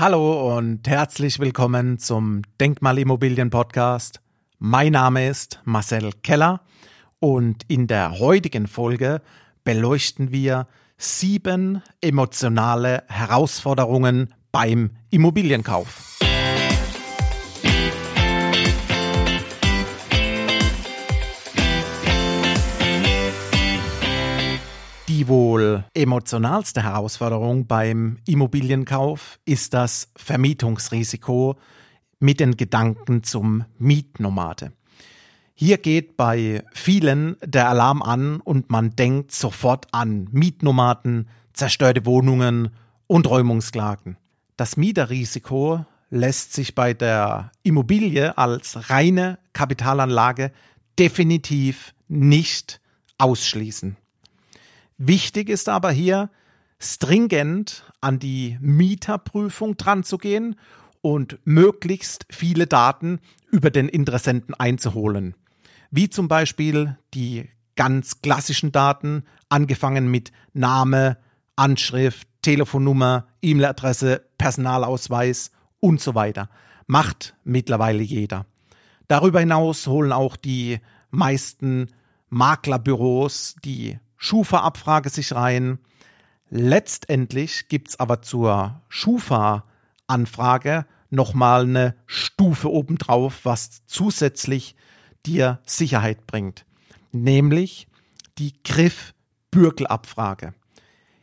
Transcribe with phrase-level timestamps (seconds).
[0.00, 4.22] Hallo und herzlich willkommen zum Denkmalimmobilien Podcast.
[4.58, 6.62] Mein Name ist Marcel Keller
[7.18, 9.20] und in der heutigen Folge
[9.62, 16.18] beleuchten wir sieben emotionale Herausforderungen beim Immobilienkauf.
[25.20, 31.56] Die wohl emotionalste Herausforderung beim Immobilienkauf ist das Vermietungsrisiko
[32.20, 34.72] mit den Gedanken zum Mietnomade.
[35.52, 42.70] Hier geht bei vielen der Alarm an und man denkt sofort an Mietnomaden, zerstörte Wohnungen
[43.06, 44.16] und Räumungsklagen.
[44.56, 50.50] Das Mieterrisiko lässt sich bei der Immobilie als reine Kapitalanlage
[50.98, 52.80] definitiv nicht
[53.18, 53.98] ausschließen.
[55.02, 56.28] Wichtig ist aber hier,
[56.78, 60.56] stringent an die Mieterprüfung dran zu gehen
[61.00, 63.18] und möglichst viele Daten
[63.50, 65.34] über den Interessenten einzuholen.
[65.90, 71.16] Wie zum Beispiel die ganz klassischen Daten, angefangen mit Name,
[71.56, 76.50] Anschrift, Telefonnummer, E-Mail-Adresse, Personalausweis und so weiter.
[76.86, 78.44] Macht mittlerweile jeder.
[79.08, 80.78] Darüber hinaus holen auch die
[81.10, 81.86] meisten
[82.28, 85.80] Maklerbüros die Schufa-Abfrage sich rein.
[86.50, 94.76] Letztendlich gibt's aber zur Schufa-Anfrage nochmal eine Stufe obendrauf, was zusätzlich
[95.24, 96.66] dir Sicherheit bringt.
[97.12, 97.88] Nämlich
[98.36, 100.52] die Griff-Bürgelabfrage.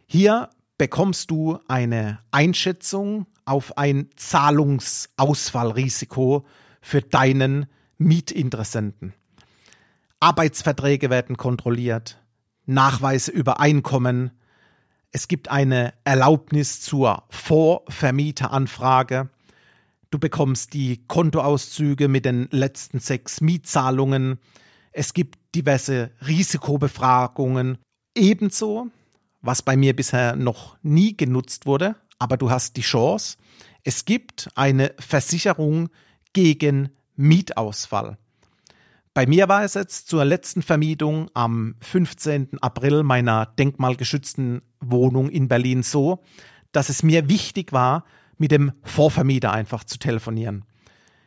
[0.07, 6.47] Hier bekommst du eine Einschätzung auf ein Zahlungsausfallrisiko
[6.81, 7.67] für deinen
[7.99, 9.13] Mietinteressenten.
[10.19, 12.19] Arbeitsverträge werden kontrolliert.
[12.67, 14.31] Nachweise über Einkommen.
[15.11, 19.29] Es gibt eine Erlaubnis zur Vorvermieteranfrage.
[20.11, 24.39] Du bekommst die Kontoauszüge mit den letzten sechs Mietzahlungen.
[24.91, 27.77] Es gibt diverse Risikobefragungen.
[28.15, 28.87] Ebenso,
[29.41, 33.37] was bei mir bisher noch nie genutzt wurde, aber du hast die Chance,
[33.83, 35.89] es gibt eine Versicherung
[36.33, 38.17] gegen Mietausfall.
[39.17, 42.61] Bei mir war es jetzt zur letzten Vermietung am 15.
[42.61, 46.23] April meiner denkmalgeschützten Wohnung in Berlin so,
[46.71, 48.05] dass es mir wichtig war,
[48.37, 50.65] mit dem Vorvermieter einfach zu telefonieren.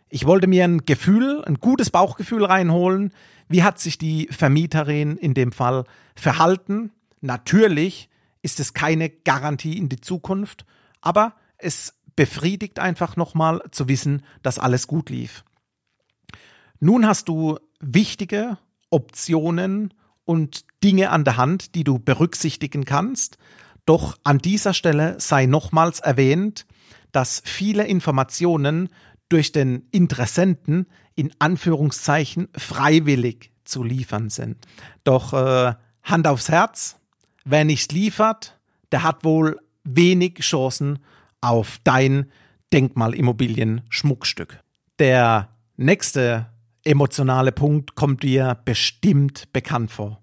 [0.08, 3.12] Ich wollte mir ein Gefühl, ein gutes Bauchgefühl reinholen.
[3.48, 5.82] Wie hat sich die Vermieterin in dem Fall
[6.14, 6.92] verhalten?
[7.20, 8.08] Natürlich
[8.40, 10.64] ist es keine Garantie in die Zukunft,
[11.00, 15.42] aber es befriedigt einfach nochmal zu wissen, dass alles gut lief.
[16.78, 18.58] Nun hast du wichtige
[18.90, 23.38] Optionen und Dinge an der Hand, die du berücksichtigen kannst.
[23.86, 26.66] Doch an dieser Stelle sei nochmals erwähnt,
[27.12, 28.88] dass viele Informationen
[29.28, 34.66] durch den Interessenten in Anführungszeichen freiwillig zu liefern sind.
[35.04, 36.96] Doch äh, Hand aufs Herz,
[37.44, 38.58] wer nicht liefert,
[38.92, 40.98] der hat wohl wenig Chancen
[41.40, 42.30] auf dein
[42.72, 44.60] Denkmalimmobilien-Schmuckstück.
[44.98, 46.46] Der nächste
[46.84, 50.22] emotionale Punkt kommt dir bestimmt bekannt vor.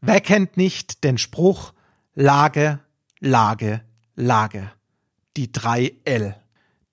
[0.00, 1.72] Wer kennt nicht den Spruch
[2.14, 2.80] Lage,
[3.20, 3.82] Lage,
[4.14, 4.70] Lage?
[5.36, 6.36] Die drei L.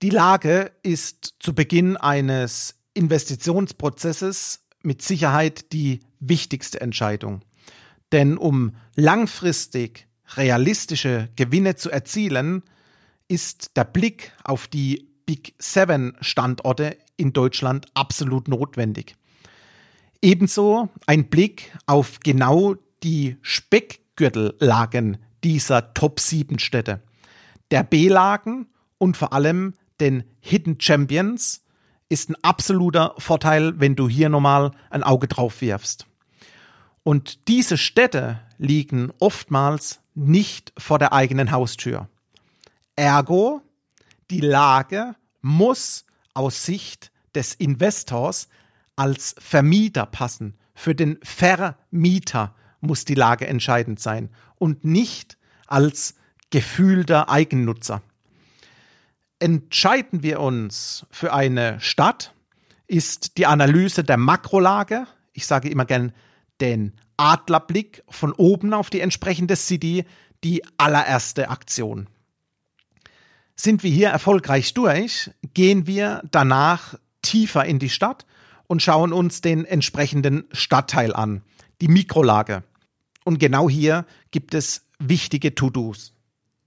[0.02, 7.42] Die Lage ist zu Beginn eines Investitionsprozesses mit Sicherheit die wichtigste Entscheidung.
[8.12, 10.06] Denn um langfristig
[10.36, 12.62] realistische Gewinne zu erzielen,
[13.28, 19.16] ist der Blick auf die Big Seven Standorte in Deutschland absolut notwendig.
[20.22, 27.02] Ebenso ein Blick auf genau die Speckgürtellagen dieser Top 7 Städte.
[27.70, 31.62] Der B-Lagen und vor allem den Hidden Champions
[32.08, 36.06] ist ein absoluter Vorteil, wenn du hier nochmal ein Auge drauf wirfst.
[37.02, 42.08] Und diese Städte liegen oftmals nicht vor der eigenen Haustür.
[42.96, 43.62] Ergo
[44.30, 48.48] die Lage muss aus Sicht des Investors
[48.96, 50.56] als Vermieter passen.
[50.74, 56.14] Für den Vermieter muss die Lage entscheidend sein und nicht als
[56.50, 58.02] gefühlter Eigennutzer.
[59.38, 62.32] Entscheiden wir uns für eine Stadt,
[62.86, 66.12] ist die Analyse der Makrolage, ich sage immer gern
[66.60, 70.04] den Adlerblick von oben auf die entsprechende City,
[70.44, 72.08] die allererste Aktion.
[73.56, 78.26] Sind wir hier erfolgreich durch, gehen wir danach tiefer in die Stadt
[78.66, 81.42] und schauen uns den entsprechenden Stadtteil an,
[81.80, 82.62] die Mikrolage.
[83.24, 86.12] Und genau hier gibt es wichtige To-Dos.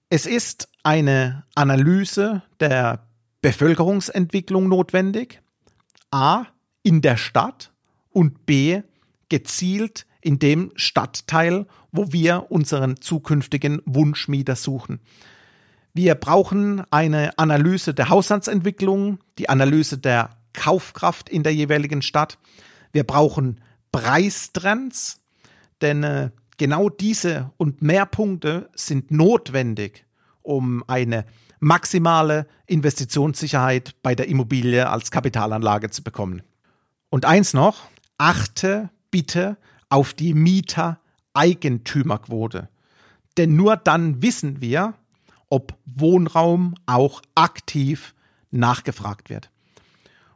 [0.10, 3.08] Es ist eine Analyse der
[3.42, 5.42] Bevölkerungsentwicklung notwendig.
[6.12, 6.46] A.
[6.82, 7.72] In der Stadt
[8.10, 8.82] und B.
[9.30, 15.00] Gezielt in dem Stadtteil, wo wir unseren zukünftigen Wunschmieter suchen.
[15.94, 22.38] Wir brauchen eine Analyse der Haushaltsentwicklung, die Analyse der Kaufkraft in der jeweiligen Stadt.
[22.92, 25.22] Wir brauchen Preistrends,
[25.82, 30.06] denn äh, genau diese und mehr Punkte sind notwendig,
[30.42, 31.26] um eine
[31.60, 36.42] maximale Investitionssicherheit bei der Immobilie als Kapitalanlage zu bekommen.
[37.10, 39.58] Und eins noch, achte bitte
[39.90, 42.70] auf die Mieter-Eigentümerquote.
[43.38, 44.94] Denn nur dann wissen wir,
[45.50, 48.14] ob Wohnraum auch aktiv
[48.52, 49.50] nachgefragt wird.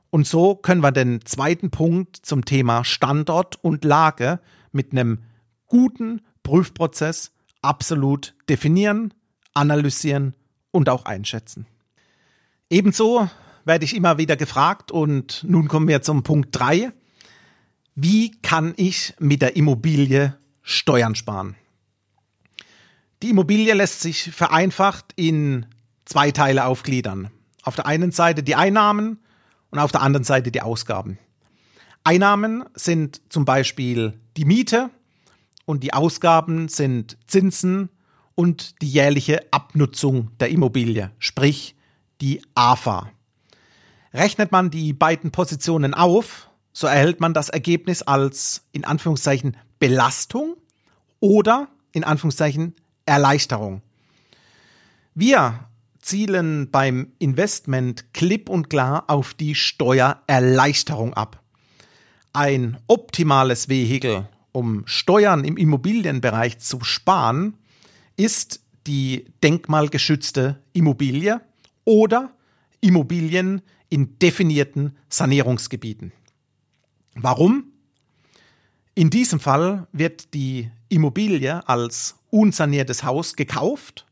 [0.10, 4.39] Und so können wir den zweiten Punkt zum Thema Standort und Lage
[4.71, 5.24] mit einem
[5.68, 7.31] guten Prüfprozess
[7.62, 9.13] absolut definieren,
[9.54, 10.36] analysieren
[10.71, 11.65] und auch einschätzen.
[12.69, 13.27] Ebenso
[13.65, 16.92] werde ich immer wieder gefragt und nun kommen wir zum Punkt drei:
[17.95, 21.56] Wie kann ich mit der Immobilie Steuern sparen?
[23.23, 25.65] Die Immobilie lässt sich vereinfacht in
[26.03, 27.31] zwei Teile aufgliedern.
[27.61, 29.17] Auf der einen Seite die Einnahmen
[29.71, 31.17] und auf der anderen Seite die Ausgaben.
[32.03, 34.89] Einnahmen sind zum Beispiel die Miete
[35.63, 37.87] und die Ausgaben sind Zinsen
[38.35, 41.77] und die jährliche Abnutzung der Immobilie, sprich
[42.19, 43.09] die AFA.
[44.13, 50.57] Rechnet man die beiden Positionen auf, so erhält man das Ergebnis als in Anführungszeichen Belastung
[51.21, 53.81] oder in Anführungszeichen Erleichterung.
[55.13, 55.67] Wir
[56.00, 61.41] zielen beim Investment klipp und klar auf die Steuererleichterung ab.
[62.33, 67.57] Ein optimales Vehikel, um Steuern im Immobilienbereich zu sparen,
[68.17, 71.41] ist die denkmalgeschützte Immobilie
[71.85, 72.31] oder
[72.81, 76.11] Immobilien in definierten Sanierungsgebieten.
[77.15, 77.65] Warum?
[78.95, 84.07] In diesem Fall wird die Immobilie als unsaniertes Haus gekauft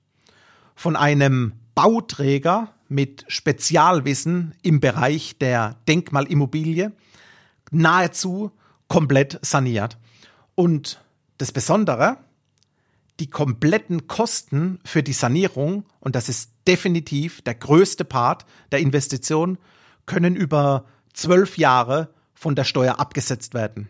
[0.75, 6.91] von einem Bauträger mit Spezialwissen im Bereich der Denkmalimmobilie
[7.71, 8.51] nahezu
[8.87, 9.97] komplett saniert.
[10.53, 11.03] Und
[11.39, 12.17] das Besondere,
[13.19, 19.57] die kompletten Kosten für die Sanierung, und das ist definitiv der größte Part der Investition,
[20.05, 23.87] können über zwölf Jahre von der Steuer abgesetzt werden.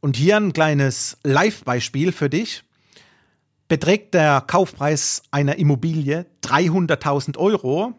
[0.00, 2.64] Und hier ein kleines Live-Beispiel für dich.
[3.68, 7.94] Beträgt der Kaufpreis einer Immobilie 300.000 Euro,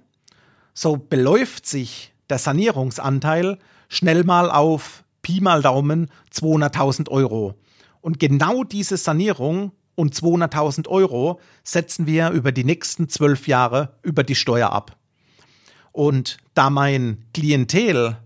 [0.73, 3.57] so beläuft sich der Sanierungsanteil
[3.89, 7.55] schnell mal auf Pi mal Daumen 200.000 Euro.
[8.01, 14.23] Und genau diese Sanierung und 200.000 Euro setzen wir über die nächsten zwölf Jahre über
[14.23, 14.97] die Steuer ab.
[15.91, 18.17] Und da mein Klientel,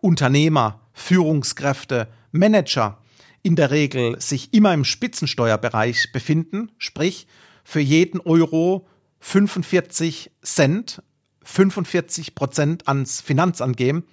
[0.00, 2.98] Unternehmer, Führungskräfte, Manager
[3.44, 7.28] in der Regel sich immer im Spitzensteuerbereich befinden, sprich
[7.62, 8.88] für jeden Euro
[9.20, 11.02] 45 Cent,
[11.42, 14.04] 45 Prozent ans Finanzamt geben,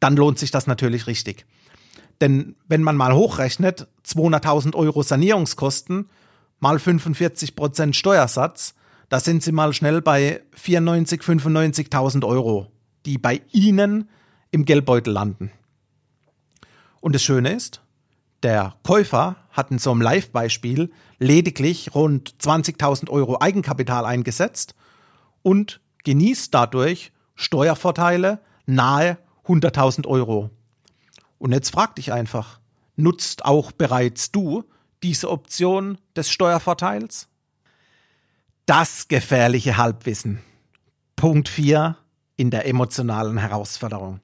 [0.00, 1.46] dann lohnt sich das natürlich richtig.
[2.20, 6.10] Denn wenn man mal hochrechnet, 200.000 Euro Sanierungskosten
[6.58, 8.74] mal 45 Prozent Steuersatz,
[9.08, 12.72] da sind sie mal schnell bei 94, 95.000 Euro,
[13.04, 14.08] die bei Ihnen
[14.50, 15.52] im Geldbeutel landen.
[17.00, 17.82] Und das Schöne ist,
[18.42, 24.74] der Käufer hat in so einem Live-Beispiel lediglich rund 20.000 Euro Eigenkapital eingesetzt
[25.42, 30.50] und genießt dadurch Steuervorteile nahe 100.000 Euro.
[31.38, 32.60] Und jetzt frag dich einfach,
[32.96, 34.64] nutzt auch bereits du
[35.02, 37.28] diese Option des Steuervorteils?
[38.64, 40.40] Das gefährliche Halbwissen.
[41.14, 41.96] Punkt 4
[42.36, 44.20] in der emotionalen Herausforderung.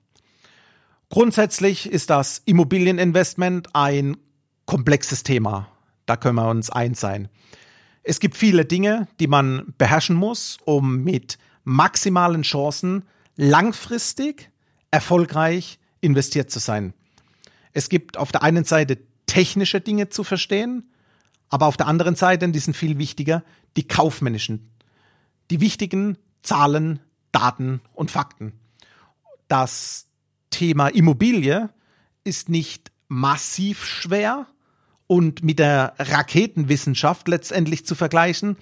[1.12, 4.16] Grundsätzlich ist das Immobilieninvestment ein
[4.64, 5.68] komplexes Thema.
[6.06, 7.28] Da können wir uns eins sein.
[8.02, 13.04] Es gibt viele Dinge, die man beherrschen muss, um mit maximalen Chancen
[13.36, 14.50] langfristig
[14.90, 16.94] erfolgreich investiert zu sein.
[17.74, 20.94] Es gibt auf der einen Seite technische Dinge zu verstehen,
[21.50, 23.44] aber auf der anderen Seite, die sind viel wichtiger,
[23.76, 24.70] die kaufmännischen,
[25.50, 27.00] die wichtigen Zahlen,
[27.32, 28.54] Daten und Fakten.
[29.46, 30.06] Das
[30.52, 31.70] Thema Immobilie
[32.22, 34.46] ist nicht massiv schwer
[35.08, 38.56] und mit der Raketenwissenschaft letztendlich zu vergleichen,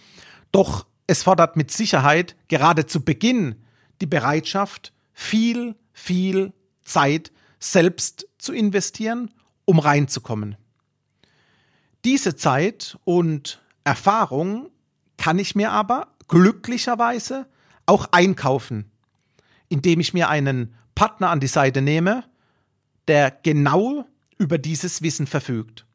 [0.51, 3.57] doch es fordert mit Sicherheit gerade zu Beginn
[4.01, 9.31] die Bereitschaft, viel, viel Zeit selbst zu investieren,
[9.65, 10.57] um reinzukommen.
[12.05, 14.71] Diese Zeit und Erfahrung
[15.19, 17.47] kann ich mir aber glücklicherweise
[17.85, 18.91] auch einkaufen,
[19.69, 22.25] indem ich mir einen Partner an die Seite nehme,
[23.09, 24.05] der genau
[24.37, 25.87] über dieses Wissen verfügt.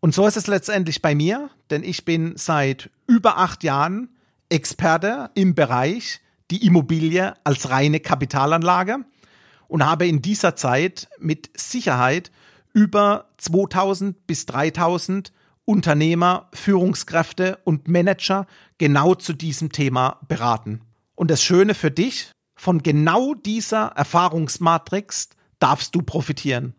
[0.00, 4.08] Und so ist es letztendlich bei mir, denn ich bin seit über acht Jahren
[4.48, 9.04] Experte im Bereich die Immobilie als reine Kapitalanlage
[9.66, 12.30] und habe in dieser Zeit mit Sicherheit
[12.72, 15.34] über 2000 bis 3000
[15.66, 18.46] Unternehmer, Führungskräfte und Manager
[18.78, 20.80] genau zu diesem Thema beraten.
[21.14, 26.74] Und das Schöne für dich, von genau dieser Erfahrungsmatrix darfst du profitieren.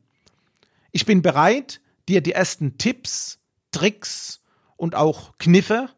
[0.92, 3.40] Ich bin bereit, dir die ersten Tipps,
[3.72, 4.42] Tricks
[4.76, 5.90] und auch Kniffe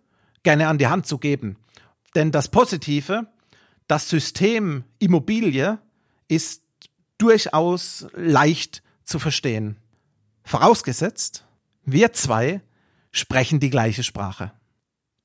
[0.44, 1.58] gerne an die Hand zu geben.
[2.14, 3.28] Denn das Positive,
[3.88, 5.80] das System Immobilie
[6.28, 6.64] ist
[7.18, 9.78] durchaus leicht zu verstehen.
[10.44, 11.46] Vorausgesetzt,
[11.86, 12.62] wir zwei
[13.12, 14.52] sprechen die gleiche Sprache.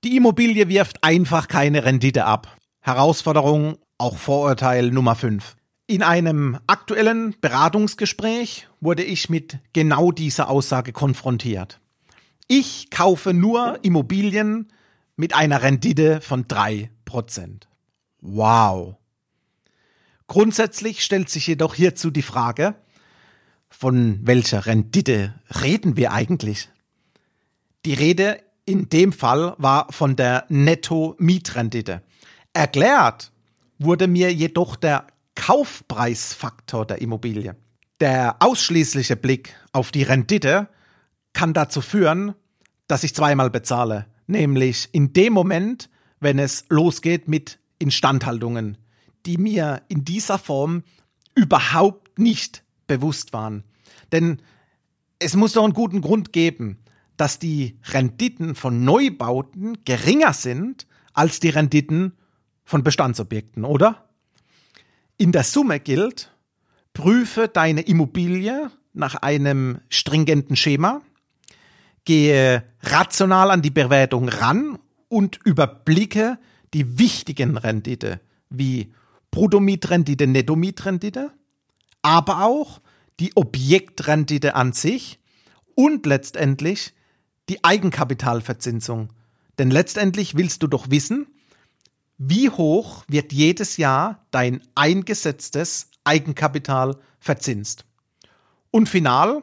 [0.03, 2.57] Die Immobilie wirft einfach keine Rendite ab.
[2.81, 5.57] Herausforderung, auch Vorurteil Nummer 5.
[5.87, 11.81] In einem aktuellen Beratungsgespräch wurde ich mit genau dieser Aussage konfrontiert.
[12.49, 14.69] Ich kaufe nur Immobilien
[15.17, 16.89] mit einer Rendite von 3%.
[18.21, 18.97] Wow.
[20.27, 22.75] Grundsätzlich stellt sich jedoch hierzu die Frage,
[23.69, 26.69] von welcher Rendite reden wir eigentlich?
[27.85, 32.03] Die Rede in dem Fall war von der Netto-Mietrendite.
[32.53, 33.31] Erklärt
[33.79, 37.57] wurde mir jedoch der Kaufpreisfaktor der Immobilie.
[38.01, 40.69] Der ausschließliche Blick auf die Rendite
[41.33, 42.35] kann dazu führen,
[42.89, 45.91] dass ich zweimal bezahle, nämlich in dem Moment,
[46.21, 48.79] wenn es losgeht mit Instandhaltungen,
[49.27, 50.83] die mir in dieser Form
[51.35, 53.65] überhaupt nicht bewusst waren.
[54.13, 54.41] Denn
[55.19, 56.79] es muss doch einen guten Grund geben,
[57.17, 62.13] dass die Renditen von Neubauten geringer sind als die Renditen
[62.67, 64.05] von Bestandsobjekten, oder?
[65.17, 66.31] In der Summe gilt,
[66.93, 71.01] prüfe deine Immobilie nach einem stringenten Schema,
[72.05, 76.39] gehe rational an die Bewertung ran und überblicke
[76.75, 78.21] die wichtigen Rendite
[78.51, 78.93] wie
[79.31, 81.31] Bruttomietrendite, Nettomietrendite,
[82.03, 82.81] aber auch
[83.21, 85.21] die Objektrendite an sich
[85.75, 86.95] und letztendlich
[87.49, 89.13] die Eigenkapitalverzinsung.
[89.59, 91.27] Denn letztendlich willst du doch wissen,
[92.19, 97.85] wie hoch wird jedes Jahr dein eingesetztes Eigenkapital verzinst.
[98.71, 99.43] Und final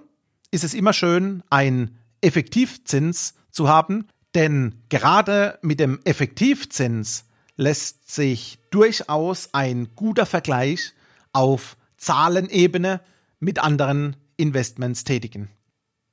[0.52, 7.26] ist es immer schön, einen Effektivzins zu haben, denn gerade mit dem Effektivzins
[7.56, 10.94] lässt sich durchaus ein guter Vergleich
[11.34, 13.02] auf Zahlenebene
[13.40, 15.50] mit anderen Investments tätigen.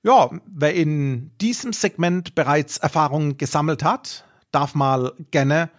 [0.03, 5.71] Ja, wer in diesem Segment bereits Erfahrungen gesammelt hat, darf mal gerne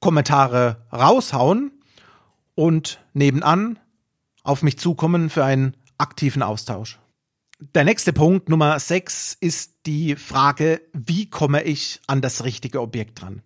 [0.00, 1.72] Kommentare raushauen
[2.54, 3.78] und nebenan
[4.42, 6.98] auf mich zukommen für einen aktiven Austausch.
[7.74, 13.20] Der nächste Punkt, Nummer 6, ist die Frage, wie komme ich an das richtige Objekt
[13.20, 13.42] dran?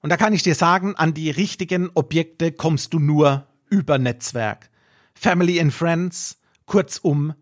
[0.00, 4.70] Und da kann ich dir sagen, an die richtigen Objekte kommst du nur über Netzwerk.
[5.14, 7.34] Family and Friends, kurzum,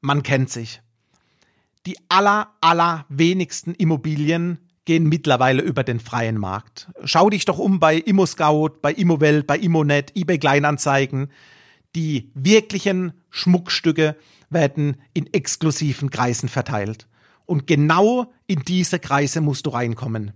[0.00, 0.80] man kennt sich.
[1.84, 6.88] Die aller, aller wenigsten Immobilien gehen mittlerweile über den freien Markt.
[7.04, 11.30] Schau dich doch um bei ImmoScout, bei ImmoWelt, bei ImmoNet, eBay Kleinanzeigen.
[11.94, 14.16] Die wirklichen Schmuckstücke
[14.48, 17.06] werden in exklusiven Kreisen verteilt.
[17.44, 20.32] Und genau in diese Kreise musst du reinkommen.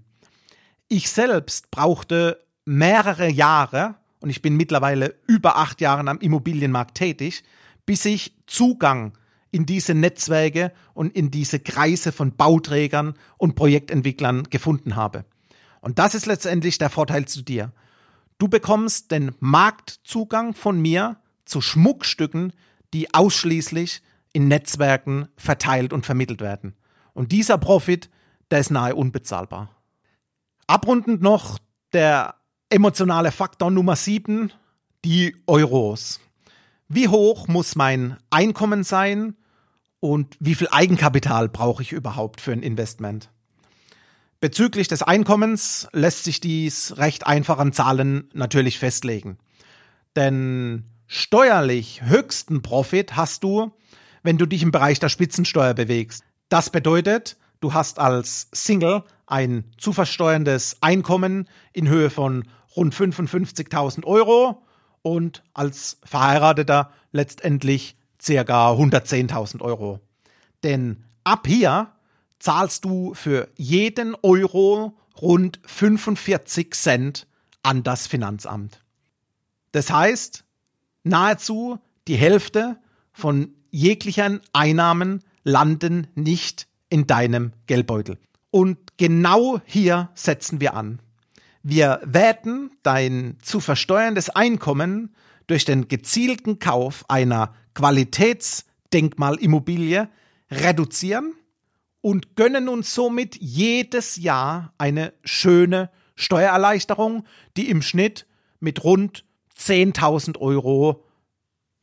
[0.88, 7.42] Ich selbst brauchte mehrere Jahre, und ich bin mittlerweile über acht Jahre am Immobilienmarkt tätig,
[7.86, 9.12] bis ich Zugang
[9.50, 15.24] in diese Netzwerke und in diese Kreise von Bauträgern und Projektentwicklern gefunden habe.
[15.80, 17.72] Und das ist letztendlich der Vorteil zu dir.
[18.38, 22.52] Du bekommst den Marktzugang von mir zu Schmuckstücken,
[22.94, 24.02] die ausschließlich
[24.32, 26.74] in Netzwerken verteilt und vermittelt werden.
[27.12, 28.08] Und dieser Profit,
[28.50, 29.70] der ist nahe unbezahlbar.
[30.66, 31.58] Abrundend noch
[31.92, 32.36] der
[32.68, 34.52] emotionale Faktor Nummer 7,
[35.04, 36.20] die Euros.
[36.88, 39.36] Wie hoch muss mein Einkommen sein
[40.00, 43.30] und wie viel Eigenkapital brauche ich überhaupt für ein Investment?
[44.40, 49.36] Bezüglich des Einkommens lässt sich dies recht einfach an Zahlen natürlich festlegen.
[50.16, 53.72] Denn steuerlich höchsten Profit hast du,
[54.22, 56.24] wenn du dich im Bereich der Spitzensteuer bewegst.
[56.48, 64.04] Das bedeutet, du hast als Single ein zu versteuerndes Einkommen in Höhe von rund 55.000
[64.04, 64.62] Euro
[65.02, 70.00] und als Verheirateter letztendlich circa 110.000 Euro.
[70.62, 71.92] Denn ab hier
[72.38, 77.26] zahlst du für jeden Euro rund 45 Cent
[77.62, 78.82] an das Finanzamt.
[79.72, 80.44] Das heißt,
[81.04, 82.78] nahezu die Hälfte
[83.12, 88.18] von jeglichen Einnahmen landen nicht in deinem Geldbeutel.
[88.50, 91.00] Und genau hier setzen wir an.
[91.62, 95.14] Wir werten dein zu versteuerndes Einkommen
[95.46, 100.08] durch den gezielten Kauf einer Qualitätsdenkmalimmobilie
[100.50, 101.34] reduzieren
[102.00, 107.24] und gönnen uns somit jedes Jahr eine schöne Steuererleichterung,
[107.56, 108.26] die im Schnitt
[108.58, 109.24] mit rund
[109.56, 111.04] 10.000 Euro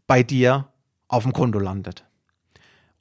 [0.06, 0.68] bei dir
[1.08, 2.06] auf dem Konto landet.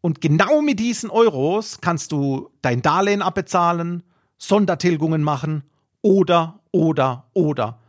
[0.00, 4.04] Und genau mit diesen Euros kannst du dein Darlehen abbezahlen,
[4.38, 5.64] Sondertilgungen machen
[6.02, 7.80] oder, oder, oder.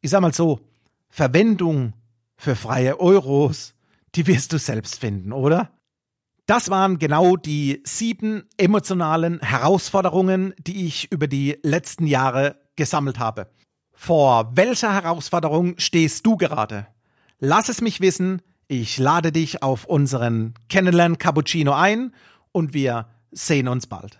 [0.00, 0.60] Ich sag mal so,
[1.08, 1.92] Verwendung
[2.36, 3.74] für freie Euros,
[4.14, 5.70] die wirst du selbst finden, oder?
[6.46, 13.50] Das waren genau die sieben emotionalen Herausforderungen, die ich über die letzten Jahre gesammelt habe.
[13.92, 16.86] Vor welcher Herausforderung stehst du gerade?
[17.38, 18.42] Lass es mich wissen.
[18.66, 22.12] Ich lade dich auf unseren Kennenlern Cappuccino ein
[22.50, 24.18] und wir sehen uns bald.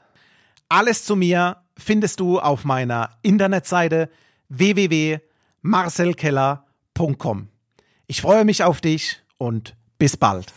[0.69, 4.09] Alles zu mir findest du auf meiner Internetseite
[4.49, 7.49] www.marcelkeller.com.
[8.07, 10.53] Ich freue mich auf dich und bis bald.